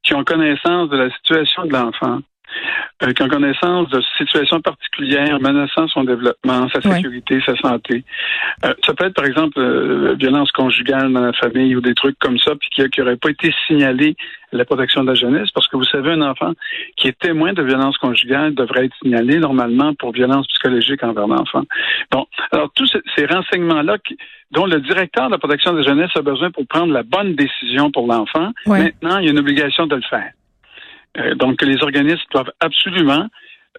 qui 0.04 0.14
ont 0.14 0.24
connaissance 0.24 0.90
de 0.90 0.98
la 0.98 1.10
situation 1.12 1.66
de 1.66 1.74
l'enfant 1.74 2.20
euh, 3.04 3.14
qui 3.14 3.24
ont 3.24 3.30
connaissance 3.30 3.90
de 3.90 4.02
situations 4.18 4.60
particulières 4.60 5.40
menaçant 5.40 5.88
son 5.88 6.04
développement, 6.04 6.68
sa 6.70 6.82
sécurité, 6.82 7.40
sa 7.46 7.56
santé. 7.56 8.04
Euh, 8.66 8.74
ça 8.86 8.94
peut 8.94 9.06
être, 9.06 9.14
par 9.14 9.26
exemple, 9.26 9.58
euh, 9.58 10.16
violence 10.20 10.52
conjugale 10.52 11.14
dans 11.14 11.22
la 11.22 11.34
famille 11.34 11.76
ou 11.76 11.82
des 11.82 11.94
trucs 11.94 12.20
comme 12.20 12.38
ça, 12.40 12.54
puis 12.56 12.70
qui 12.70 13.00
n'auraient 13.00 13.16
pas 13.16 13.30
été 13.30 13.54
signalés 13.68 14.16
à 14.52 14.58
la 14.58 14.66
protection 14.66 15.04
de 15.04 15.08
la 15.08 15.16
jeunesse, 15.16 15.50
parce 15.52 15.68
que 15.68 15.78
vous 15.78 15.86
savez, 15.86 16.12
un 16.12 16.22
enfant 16.22 16.54
qui 16.98 17.08
est 17.08 17.18
témoin 17.20 17.54
de 17.54 17.64
violence 17.64 17.98
conjugale 17.98 18.54
devrait 18.54 18.86
être 18.86 18.96
signalé 19.02 19.38
normalement 19.38 19.94
pour 19.94 20.12
violence 20.12 20.48
psychologique 20.48 21.04
envers 21.04 21.28
l'enfant. 21.28 21.64
Bon, 22.12 22.26
alors 22.52 22.70
tous 22.74 22.92
ces 23.16 23.26
renseignements-là 23.26 23.98
dont 24.52 24.66
le 24.66 24.82
directeur 24.82 25.28
de 25.28 25.32
la 25.32 25.38
protection 25.38 25.72
de 25.72 25.78
la 25.78 25.84
jeunesse 25.84 26.12
a 26.16 26.22
besoin 26.22 26.52
pour 26.52 26.66
prendre 26.68 26.92
la 26.92 27.04
bonne 27.04 27.36
décision 27.36 27.92
pour 27.92 28.08
l'enfant, 28.08 28.52
maintenant, 28.66 29.20
il 29.20 29.26
y 29.26 29.28
a 29.28 29.32
une 29.32 29.40
obligation 29.40 29.86
de 29.88 29.96
le 29.96 30.02
faire. 30.02 30.32
Euh, 31.18 31.36
donc, 31.36 31.62
les 31.62 31.82
organismes 31.82 32.22
doivent 32.32 32.52
absolument 32.60 33.28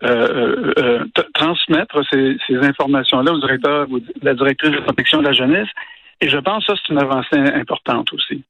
euh, 0.02 0.72
euh, 0.78 1.04
transmettre 1.34 2.00
ces, 2.10 2.36
informations-là 2.50 3.32
au 3.32 3.40
directeur 3.40 3.86
ou 3.90 4.00
la 4.22 4.34
directrice 4.34 4.70
de 4.70 4.80
protection 4.80 5.18
de 5.18 5.24
la 5.24 5.32
jeunesse. 5.32 5.68
Et 6.20 6.28
je 6.28 6.38
pense 6.38 6.66
que 6.66 6.74
ça, 6.74 6.80
c'est 6.86 6.92
une 6.92 7.00
avancée 7.00 7.36
importante 7.36 8.12
aussi. 8.12 8.42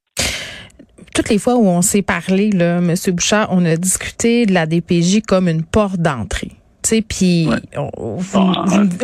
Toutes 1.14 1.28
les 1.28 1.38
fois 1.38 1.56
où 1.56 1.66
on 1.66 1.82
s'est 1.82 2.02
parlé, 2.02 2.50
là, 2.50 2.78
M. 2.78 2.94
Bouchard, 3.08 3.48
on 3.50 3.64
a 3.64 3.76
discuté 3.76 4.46
de 4.46 4.52
la 4.52 4.66
DPJ 4.66 5.22
comme 5.26 5.48
une 5.48 5.64
porte 5.64 5.98
d'entrée 5.98 6.52
sais, 6.88 7.02
puis 7.02 7.48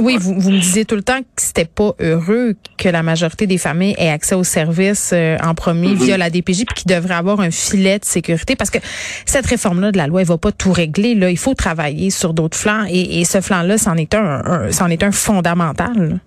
oui, 0.00 0.16
vous, 0.18 0.40
vous, 0.40 0.50
me 0.50 0.58
disiez 0.58 0.84
tout 0.84 0.94
le 0.94 1.02
temps 1.02 1.20
que 1.20 1.26
c'était 1.36 1.64
pas 1.64 1.92
heureux 2.00 2.54
que 2.78 2.88
la 2.88 3.02
majorité 3.02 3.46
des 3.46 3.58
familles 3.58 3.94
aient 3.98 4.10
accès 4.10 4.34
aux 4.34 4.44
services 4.44 5.12
euh, 5.14 5.36
en 5.44 5.54
premier 5.54 5.94
mm-hmm. 5.94 6.04
via 6.04 6.16
la 6.18 6.30
DPJ, 6.30 6.64
puis 6.66 6.82
qu'il 6.82 6.94
devrait 6.94 7.14
avoir 7.14 7.40
un 7.40 7.50
filet 7.50 7.98
de 7.98 8.04
sécurité, 8.04 8.56
parce 8.56 8.70
que 8.70 8.78
cette 9.24 9.46
réforme-là 9.46 9.92
de 9.92 9.96
la 9.96 10.06
loi, 10.06 10.22
elle 10.22 10.26
va 10.26 10.38
pas 10.38 10.52
tout 10.52 10.72
régler. 10.72 11.14
Là, 11.14 11.30
il 11.30 11.38
faut 11.38 11.54
travailler 11.54 12.10
sur 12.10 12.34
d'autres 12.34 12.56
flancs, 12.56 12.86
et, 12.88 13.20
et 13.20 13.24
ce 13.24 13.40
flanc-là, 13.40 13.78
c'en 13.78 13.96
est 13.96 14.14
un, 14.14 14.70
c'en 14.70 14.88
est 14.88 15.02
un 15.02 15.12
fondamental. 15.12 16.20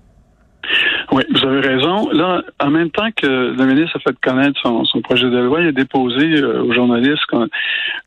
Oui, 1.12 1.24
vous 1.32 1.44
avez 1.48 1.62
raison. 1.62 2.10
Là, 2.12 2.44
en 2.60 2.70
même 2.70 2.92
temps 2.92 3.10
que 3.16 3.26
le 3.28 3.66
ministre 3.66 3.98
a 3.98 4.00
fait 4.00 4.16
connaître 4.22 4.60
son, 4.62 5.02
projet 5.02 5.30
de 5.30 5.38
loi, 5.40 5.62
il 5.62 5.68
a 5.68 5.72
déposé 5.72 6.40
euh, 6.40 6.64
aux 6.64 6.74
journalistes 6.74 7.26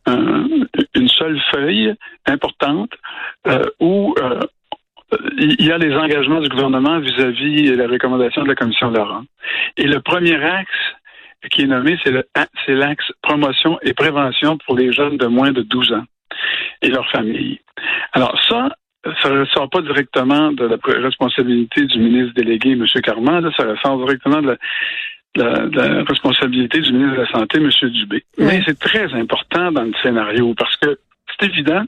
une 0.06 1.08
seule 1.08 1.40
feuille 1.52 1.94
importante 2.26 2.92
euh, 3.46 3.62
où 3.80 4.14
euh, 4.20 4.40
il 5.38 5.64
y 5.64 5.70
a 5.70 5.78
les 5.78 5.94
engagements 5.94 6.40
du 6.40 6.48
gouvernement 6.48 6.98
vis-à-vis 6.98 7.70
-vis 7.70 7.76
la 7.76 7.86
recommandation 7.86 8.42
de 8.42 8.48
la 8.48 8.54
commission 8.54 8.90
Laurent. 8.90 9.24
Et 9.76 9.86
le 9.86 10.00
premier 10.00 10.36
axe 10.42 10.82
qui 11.50 11.62
est 11.62 11.66
nommé, 11.66 11.98
c'est 12.04 12.74
l'axe 12.74 13.12
promotion 13.22 13.78
et 13.82 13.94
prévention 13.94 14.58
pour 14.64 14.76
les 14.76 14.92
jeunes 14.92 15.16
de 15.16 15.26
moins 15.26 15.52
de 15.52 15.62
12 15.62 15.92
ans 15.92 16.04
et 16.80 16.88
leurs 16.88 17.10
familles. 17.10 17.60
Alors 18.12 18.38
ça, 18.48 18.70
ça 19.22 19.30
ne 19.30 19.40
ressort 19.40 19.68
pas 19.68 19.82
directement 19.82 20.52
de 20.52 20.64
la 20.64 20.76
responsabilité 21.00 21.86
du 21.86 21.98
ministre 21.98 22.34
délégué, 22.34 22.72
M. 22.72 22.86
Carman, 23.02 23.50
ça 23.56 23.64
ressort 23.64 23.98
directement 24.04 24.40
de 24.40 24.48
la, 24.48 24.56
responsabilité 25.36 26.80
du 26.80 26.92
ministre 26.92 27.16
de 27.16 27.22
la 27.22 27.30
Santé, 27.30 27.58
M. 27.58 27.70
Dubé. 27.90 28.24
Mais 28.38 28.62
c'est 28.66 28.78
très 28.78 29.12
important 29.14 29.72
dans 29.72 29.84
le 29.84 29.92
scénario 30.02 30.54
parce 30.54 30.76
que 30.76 30.98
c'est 31.28 31.48
évident 31.48 31.84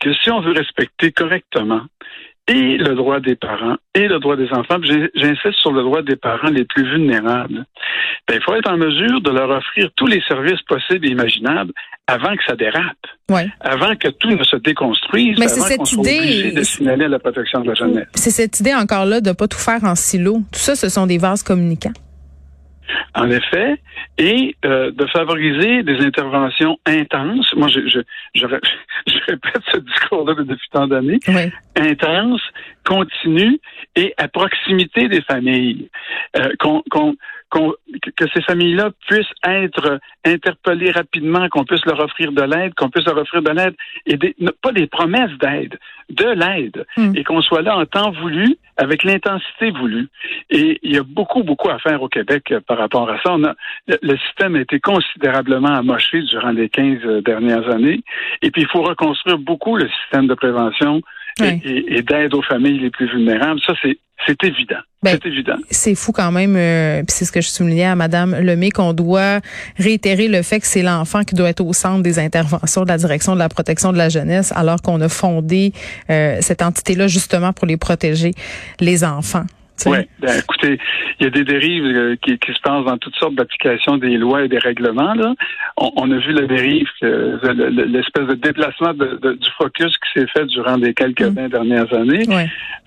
que 0.00 0.12
si 0.14 0.30
on 0.30 0.40
veut 0.40 0.52
respecter 0.52 1.12
correctement 1.12 1.82
et 2.48 2.76
le 2.76 2.94
droit 2.94 3.18
des 3.18 3.34
parents 3.34 3.76
et 3.94 4.06
le 4.06 4.20
droit 4.20 4.36
des 4.36 4.48
enfants, 4.52 4.78
j'insiste 4.82 5.58
sur 5.60 5.72
le 5.72 5.82
droit 5.82 6.02
des 6.02 6.14
parents 6.14 6.48
les 6.48 6.64
plus 6.64 6.84
vulnérables, 6.84 7.64
ben, 8.28 8.36
il 8.36 8.42
faut 8.42 8.54
être 8.54 8.70
en 8.70 8.76
mesure 8.76 9.20
de 9.20 9.30
leur 9.30 9.50
offrir 9.50 9.90
tous 9.96 10.06
les 10.06 10.22
services 10.28 10.62
possibles 10.62 11.06
et 11.06 11.10
imaginables 11.10 11.72
avant 12.06 12.36
que 12.36 12.44
ça 12.46 12.54
dérape, 12.54 12.96
avant 13.60 13.96
que 13.96 14.08
tout 14.08 14.30
ne 14.30 14.44
se 14.44 14.56
déconstruise, 14.56 15.36
Mais 15.38 15.48
c'est 15.48 15.60
cette 15.60 15.92
idée 15.92 16.52
de 16.52 16.62
signaler 16.62 17.08
la 17.08 17.18
protection 17.18 17.60
de 17.62 17.68
la 17.68 17.74
jeunesse. 17.74 18.06
C'est 18.14 18.30
cette 18.30 18.60
idée 18.60 18.74
encore 18.74 19.06
là 19.06 19.20
de 19.20 19.32
pas 19.32 19.48
tout 19.48 19.58
faire 19.58 19.82
en 19.82 19.96
silo. 19.96 20.34
Tout 20.52 20.60
ça, 20.60 20.76
ce 20.76 20.88
sont 20.88 21.06
des 21.06 21.18
vases 21.18 21.42
communicants. 21.42 21.92
En 23.14 23.30
effet, 23.30 23.76
et 24.18 24.56
euh, 24.64 24.90
de 24.92 25.06
favoriser 25.06 25.82
des 25.82 25.98
interventions 26.04 26.78
intenses. 26.86 27.52
Moi, 27.54 27.68
je, 27.68 27.80
je, 27.86 28.00
je, 28.34 28.46
répète 29.26 29.62
ce 29.72 29.78
discours-là 29.78 30.34
depuis 30.34 30.68
tant 30.70 30.86
d'années. 30.86 31.18
Oui. 31.28 31.52
Intenses, 31.76 32.42
continues 32.84 33.58
et 33.96 34.14
à 34.16 34.28
proximité 34.28 35.08
des 35.08 35.22
familles. 35.22 35.88
Euh, 36.36 36.50
qu'on 36.58 37.16
que 37.50 38.24
ces 38.34 38.42
familles-là 38.42 38.90
puissent 39.06 39.26
être 39.44 40.00
interpellées 40.24 40.90
rapidement, 40.90 41.48
qu'on 41.48 41.64
puisse 41.64 41.84
leur 41.86 42.00
offrir 42.00 42.32
de 42.32 42.42
l'aide, 42.42 42.74
qu'on 42.74 42.90
puisse 42.90 43.06
leur 43.06 43.18
offrir 43.18 43.42
de 43.42 43.50
l'aide 43.50 43.74
et 44.06 44.18
pas 44.62 44.72
des 44.72 44.86
promesses 44.86 45.36
d'aide, 45.40 45.78
de 46.10 46.26
l'aide, 46.26 46.84
hmm. 46.96 47.12
et 47.14 47.24
qu'on 47.24 47.40
soit 47.42 47.62
là 47.62 47.76
en 47.76 47.86
temps 47.86 48.10
voulu, 48.10 48.56
avec 48.76 49.04
l'intensité 49.04 49.70
voulue. 49.70 50.08
Et 50.50 50.78
il 50.82 50.92
y 50.94 50.98
a 50.98 51.02
beaucoup, 51.02 51.42
beaucoup 51.42 51.70
à 51.70 51.78
faire 51.78 52.02
au 52.02 52.08
Québec 52.08 52.52
par 52.66 52.78
rapport 52.78 53.08
à 53.08 53.18
ça. 53.22 53.32
On 53.32 53.44
a, 53.44 53.54
le 53.86 54.16
système 54.18 54.56
a 54.56 54.60
été 54.60 54.80
considérablement 54.80 55.74
amoché 55.74 56.22
durant 56.22 56.50
les 56.50 56.68
15 56.68 57.22
dernières 57.24 57.68
années, 57.70 58.02
et 58.42 58.50
puis 58.50 58.62
il 58.62 58.68
faut 58.68 58.82
reconstruire 58.82 59.38
beaucoup 59.38 59.76
le 59.76 59.88
système 59.88 60.26
de 60.26 60.34
prévention 60.34 61.00
et, 61.40 62.02
d'aide 62.02 62.34
aux 62.34 62.42
familles 62.42 62.78
les 62.78 62.90
plus 62.90 63.08
vulnérables. 63.08 63.60
Ça, 63.66 63.74
c'est 63.82 63.98
c'est 64.26 64.42
évident. 64.44 64.78
Ben, 65.02 65.18
c'est 65.22 65.28
évident. 65.28 65.56
C'est 65.70 65.94
fou 65.94 66.10
quand 66.10 66.32
même, 66.32 66.56
euh, 66.56 67.02
c'est 67.06 67.26
ce 67.26 67.30
que 67.30 67.42
je 67.42 67.48
soulignais 67.48 67.84
à 67.84 67.94
Madame 67.94 68.34
Lemay, 68.34 68.70
qu'on 68.70 68.94
doit 68.94 69.40
réitérer 69.76 70.26
le 70.26 70.42
fait 70.42 70.58
que 70.58 70.66
c'est 70.66 70.82
l'enfant 70.82 71.22
qui 71.22 71.34
doit 71.34 71.50
être 71.50 71.64
au 71.64 71.72
centre 71.74 72.02
des 72.02 72.18
interventions 72.18 72.82
de 72.82 72.88
la 72.88 72.96
direction 72.96 73.34
de 73.34 73.38
la 73.38 73.50
protection 73.50 73.92
de 73.92 73.98
la 73.98 74.08
jeunesse, 74.08 74.52
alors 74.56 74.80
qu'on 74.80 75.00
a 75.02 75.08
fondé 75.08 75.72
euh, 76.10 76.38
cette 76.40 76.62
entité-là 76.62 77.08
justement 77.08 77.52
pour 77.52 77.66
les 77.66 77.76
protéger, 77.76 78.32
les 78.80 79.04
enfants. 79.04 79.44
Oui, 79.84 79.98
ben, 80.18 80.38
écoutez, 80.38 80.78
il 81.20 81.24
y 81.24 81.26
a 81.26 81.30
des 81.30 81.44
dérives 81.44 81.84
euh, 81.84 82.16
qui, 82.16 82.38
qui, 82.38 82.52
se 82.52 82.60
passent 82.60 82.84
dans 82.86 82.96
toutes 82.96 83.14
sortes 83.16 83.34
d'applications 83.34 83.98
des 83.98 84.16
lois 84.16 84.44
et 84.44 84.48
des 84.48 84.58
règlements. 84.58 85.14
Là. 85.14 85.34
On, 85.76 86.10
a 86.10 86.16
vu 86.16 86.32
la 86.32 86.46
dérive, 86.46 86.88
l'espèce 87.02 88.26
de 88.26 88.34
déplacement 88.34 88.94
du 88.94 89.50
focus 89.58 89.92
qui 89.98 90.20
s'est 90.20 90.26
fait 90.28 90.46
durant 90.46 90.76
les 90.76 90.94
quelques 90.94 91.20
mm. 91.22 91.48
dernières 91.48 91.92
années. 91.92 92.24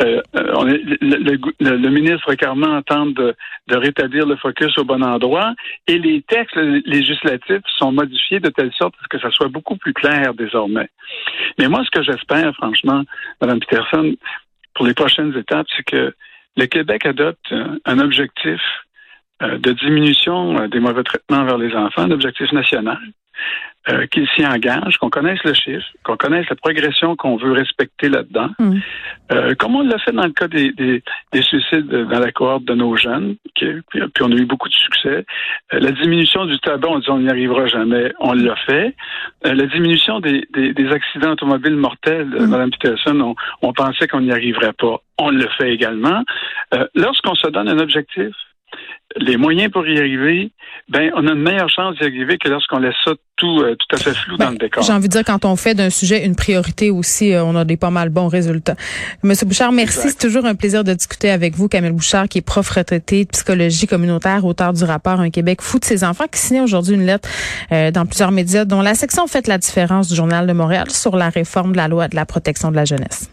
Euh, 0.01 0.21
euh, 0.35 0.53
on 0.55 0.67
est, 0.67 0.81
le, 1.01 1.89
ministre 1.89 2.33
Carman 2.35 2.81
tente 2.83 3.13
de, 3.13 3.35
de, 3.67 3.77
rétablir 3.77 4.25
le 4.25 4.35
focus 4.37 4.77
au 4.77 4.83
bon 4.83 5.03
endroit 5.03 5.53
et 5.87 5.99
les 5.99 6.21
textes 6.23 6.55
législatifs 6.55 7.61
sont 7.77 7.91
modifiés 7.91 8.39
de 8.39 8.49
telle 8.49 8.71
sorte 8.73 8.95
que 9.09 9.19
ça 9.19 9.29
soit 9.29 9.49
beaucoup 9.49 9.75
plus 9.75 9.93
clair 9.93 10.33
désormais. 10.33 10.89
Mais 11.57 11.67
moi, 11.67 11.83
ce 11.83 11.91
que 11.91 12.03
j'espère, 12.03 12.53
franchement, 12.55 13.03
Mme 13.41 13.59
Peterson, 13.59 14.15
pour 14.73 14.85
les 14.85 14.93
prochaines 14.93 15.35
étapes, 15.37 15.67
c'est 15.75 15.83
que 15.83 16.13
le 16.57 16.65
Québec 16.65 17.05
adopte 17.05 17.53
un 17.85 17.99
objectif 17.99 18.61
euh, 19.41 19.57
de 19.57 19.71
diminution 19.71 20.57
euh, 20.57 20.67
des 20.67 20.81
mauvais 20.81 21.03
traitements 21.03 21.45
vers 21.45 21.57
les 21.57 21.73
enfants, 21.73 22.01
un 22.01 22.11
objectif 22.11 22.51
national, 22.51 22.99
euh, 23.87 24.05
qu'il 24.07 24.27
s'y 24.35 24.45
engage, 24.45 24.97
qu'on 24.97 25.09
connaisse 25.09 25.41
le 25.43 25.53
chiffre, 25.53 25.85
qu'on 26.03 26.17
connaisse 26.17 26.49
la 26.49 26.55
progression 26.55 27.15
qu'on 27.15 27.37
veut 27.37 27.53
respecter 27.53 28.09
là-dedans. 28.09 28.49
Mm. 28.59 28.79
comme 29.57 29.75
on 29.75 29.81
l'a 29.81 29.97
fait 29.99 30.11
dans 30.11 30.25
le 30.25 30.31
cas 30.31 30.47
des, 30.47 31.01
suicides 31.41 31.87
dans 31.87 32.19
la 32.19 32.31
cohorte 32.31 32.65
de 32.65 32.73
nos 32.73 32.95
jeunes, 32.97 33.35
puis, 33.55 33.81
on 34.21 34.31
a 34.31 34.35
eu 34.35 34.45
beaucoup 34.45 34.67
de 34.67 34.73
succès. 34.73 35.25
la 35.71 35.91
diminution 35.91 36.45
du 36.45 36.59
tabac, 36.59 36.87
on 36.89 36.99
dit 36.99 37.09
on 37.09 37.19
n'y 37.19 37.29
arrivera 37.29 37.67
jamais, 37.67 38.11
on 38.19 38.33
l'a 38.33 38.55
fait. 38.67 38.95
la 39.43 39.65
diminution 39.67 40.19
des, 40.19 40.45
accidents 40.91 41.31
automobiles 41.31 41.75
mortels, 41.75 42.27
mm. 42.27 42.45
Mme 42.47 42.71
Peterson, 42.71 43.19
on, 43.21 43.35
on 43.61 43.73
pensait 43.73 44.07
qu'on 44.07 44.21
n'y 44.21 44.31
arriverait 44.31 44.73
pas 44.73 45.01
on 45.19 45.29
le 45.29 45.47
fait 45.57 45.71
également. 45.73 46.23
Euh, 46.73 46.87
lorsqu'on 46.95 47.35
se 47.35 47.47
donne 47.49 47.67
un 47.67 47.77
objectif, 47.77 48.33
les 49.17 49.37
moyens 49.37 49.71
pour 49.71 49.87
y 49.87 49.97
arriver, 49.97 50.51
ben 50.87 51.11
on 51.15 51.27
a 51.27 51.31
une 51.31 51.41
meilleure 51.41 51.69
chance 51.69 51.95
d'y 51.97 52.03
arriver 52.03 52.37
que 52.37 52.47
lorsqu'on 52.47 52.79
laisse 52.79 52.95
ça 53.03 53.13
tout, 53.37 53.61
euh, 53.61 53.75
tout 53.75 53.95
à 53.95 53.97
fait 53.97 54.13
flou 54.13 54.37
dans 54.37 54.45
ben, 54.45 54.51
le 54.51 54.57
décor. 54.57 54.83
J'ai 54.83 54.93
envie 54.93 55.07
de 55.07 55.13
dire 55.13 55.23
quand 55.25 55.45
on 55.45 55.55
fait 55.55 55.73
d'un 55.73 55.89
sujet 55.89 56.25
une 56.25 56.35
priorité 56.35 56.91
aussi, 56.91 57.33
euh, 57.33 57.43
on 57.43 57.55
a 57.55 57.65
des 57.65 57.77
pas 57.77 57.89
mal 57.89 58.09
bons 58.09 58.27
résultats. 58.27 58.75
Monsieur 59.23 59.45
Bouchard, 59.45 59.71
merci. 59.71 60.09
C'est 60.09 60.19
toujours 60.19 60.45
un 60.45 60.55
plaisir 60.55 60.83
de 60.83 60.93
discuter 60.93 61.31
avec 61.31 61.55
vous, 61.55 61.67
Camille 61.67 61.91
Bouchard, 61.91 62.27
qui 62.27 62.37
est 62.37 62.45
prof 62.45 62.69
retraité 62.69 63.25
de 63.25 63.29
psychologie 63.29 63.87
communautaire, 63.87 64.45
auteur 64.45 64.73
du 64.73 64.83
rapport 64.83 65.19
Un 65.19 65.31
Québec 65.31 65.61
fou 65.61 65.79
de 65.79 65.85
ses 65.85 66.03
enfants, 66.03 66.25
qui 66.31 66.39
signe 66.39 66.61
aujourd'hui 66.61 66.95
une 66.95 67.05
lettre 67.05 67.29
dans 67.91 68.05
plusieurs 68.05 68.31
médias, 68.31 68.65
dont 68.65 68.81
la 68.81 68.93
section 68.93 69.27
fait 69.27 69.47
la 69.47 69.57
différence 69.57 70.09
du 70.09 70.15
Journal 70.15 70.45
de 70.45 70.53
Montréal 70.53 70.89
sur 70.89 71.15
la 71.15 71.29
réforme 71.29 71.71
de 71.71 71.77
la 71.77 71.87
loi 71.87 72.07
de 72.07 72.15
la 72.15 72.25
protection 72.25 72.71
de 72.71 72.75
la 72.75 72.85
jeunesse. 72.85 73.29